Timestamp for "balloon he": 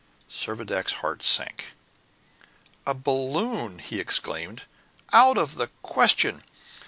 2.95-3.99